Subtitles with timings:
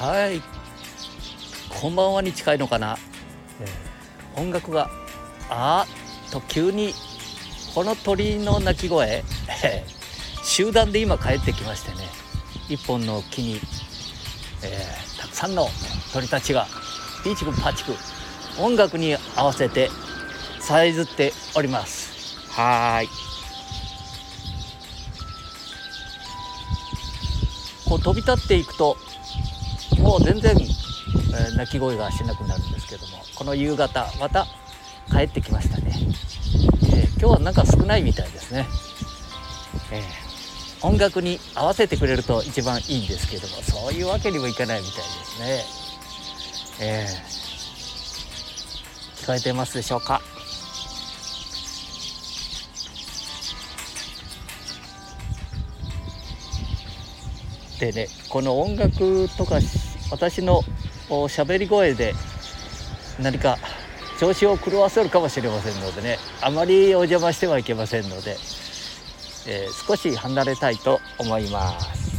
[0.00, 0.40] はい。
[1.78, 2.96] こんばんはに近いのかな、
[3.60, 4.88] えー、音楽が
[5.50, 5.84] あ
[6.32, 6.94] と急に
[7.74, 9.22] この鳥の鳴き声？
[10.42, 12.08] 集団で今帰ってきましてね。
[12.70, 13.60] 一本の木に、
[14.62, 15.68] えー、たくさんの
[16.14, 16.66] 鳥たちが
[17.22, 17.94] ピーチクパチク
[18.56, 19.90] 音楽に合わせて
[20.60, 22.38] さえずっております。
[22.48, 23.08] はい。
[27.86, 28.96] こう飛び立っていくと
[30.00, 34.46] もう全然、えー、鳴き声がしなくなるんですけどもこの夕方また
[35.10, 35.92] 帰ってきましたね、
[36.92, 38.66] えー、今日はなんか少ないみたいですね、
[39.92, 45.64] えー、音楽に合わせてくれると一番いいんですけどもそういうわけにもいかないみたいですね。
[46.82, 50.22] えー、聞こえてますでしょうか？
[57.78, 59.60] でねこの音楽とか
[60.10, 60.62] 私の
[61.28, 62.14] しゃべり声で
[63.20, 63.58] 何か
[64.18, 66.18] 調子を狂わせるかもしれませんのでね。
[66.42, 68.36] あまりお邪魔してはいけませんので、
[69.46, 72.10] えー、少し離れたいと思います。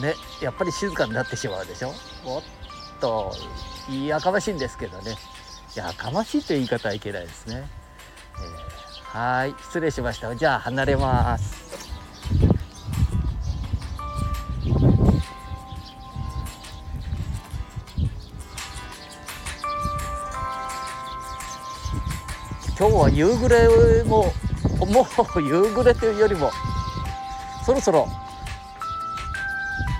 [0.00, 1.94] ねやっぱり静かになってしまうでしょ？
[2.26, 2.42] おっ
[3.00, 3.32] と
[4.06, 5.16] やかましいんですけどね。
[5.74, 7.66] やかましいという言い方はいけないですね、
[9.14, 10.36] えー、はい失礼しました。
[10.36, 11.65] じゃあ離れます。
[14.66, 14.78] 今
[22.76, 23.68] 日は夕暮れ
[24.04, 24.32] も
[24.86, 25.06] も
[25.36, 26.50] う夕暮れというよりも
[27.64, 28.08] そろそろ、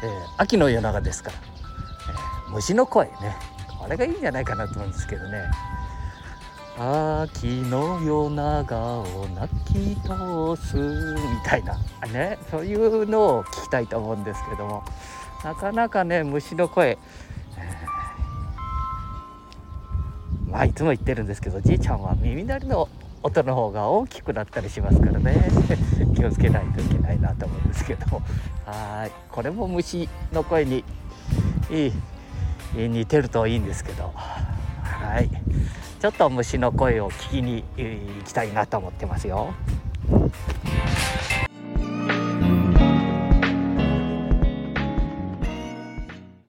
[0.02, 1.36] えー、秋の夜長ですから、
[2.10, 3.36] えー、虫の声ね
[3.78, 5.44] これがいいんじゃないかなと思うんですけどね。
[6.78, 11.78] 秋の夜長を泣き通すみたいな。
[12.12, 14.84] ねそういうのを聞きたいと思うんですけども。
[15.42, 16.98] なかなかね虫の声。
[17.56, 17.86] え
[20.50, 22.88] まあいつも言ってるんですけどじいちゃんは耳鳴りの
[23.22, 25.48] 音の方が大きくなったりしますからね。
[26.14, 28.20] 気をつけないといけないなと思うんですけど
[28.66, 29.12] はい。
[29.30, 30.84] これも虫の声に
[31.70, 31.92] いい
[32.88, 34.12] 似てるといいんですけど。
[34.14, 35.30] はい。
[35.98, 39.54] ちょっと虫の声を聞きに行きたいなと思ってますよ。